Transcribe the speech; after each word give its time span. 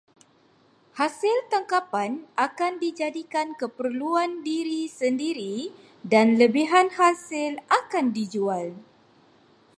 Hasil 0.99 1.37
tangkapan 1.53 2.11
akan 2.47 2.73
dijadikan 2.83 3.47
keperluan 3.61 4.31
diri 4.49 4.83
sendiri 4.99 5.57
dan 6.13 6.27
lebihan 6.41 6.87
hasil 6.97 7.53
akan 7.79 8.05
dijual. 8.17 8.67